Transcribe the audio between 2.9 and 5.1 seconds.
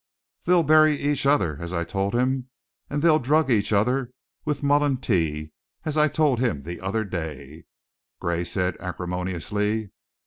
they'll drug each other with mullein